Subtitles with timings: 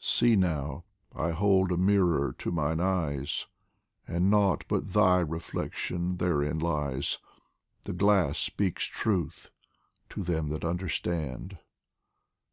[0.00, 3.48] See now, I hold a mirror to mine eyes,
[4.06, 7.18] And nought but thy reflection therein lies;
[7.82, 9.50] The glass speaks truth
[10.10, 11.58] to them that understand.